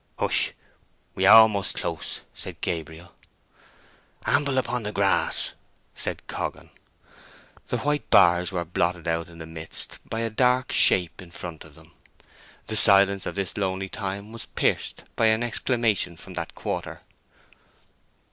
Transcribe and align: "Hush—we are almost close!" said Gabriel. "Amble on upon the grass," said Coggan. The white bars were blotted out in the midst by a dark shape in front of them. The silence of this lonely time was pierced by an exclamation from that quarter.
"Hush—we 0.17 1.27
are 1.27 1.37
almost 1.41 1.75
close!" 1.75 2.21
said 2.33 2.59
Gabriel. 2.61 3.13
"Amble 4.25 4.53
on 4.53 4.57
upon 4.57 4.81
the 4.81 4.91
grass," 4.91 5.53
said 5.93 6.25
Coggan. 6.25 6.71
The 7.67 7.77
white 7.77 8.09
bars 8.09 8.51
were 8.51 8.65
blotted 8.65 9.07
out 9.07 9.29
in 9.29 9.37
the 9.37 9.45
midst 9.45 9.99
by 10.09 10.21
a 10.21 10.31
dark 10.31 10.71
shape 10.71 11.21
in 11.21 11.29
front 11.29 11.63
of 11.63 11.75
them. 11.75 11.91
The 12.65 12.75
silence 12.75 13.27
of 13.27 13.35
this 13.35 13.57
lonely 13.57 13.89
time 13.89 14.31
was 14.31 14.47
pierced 14.47 15.03
by 15.15 15.27
an 15.27 15.43
exclamation 15.43 16.17
from 16.17 16.33
that 16.33 16.55
quarter. 16.55 17.01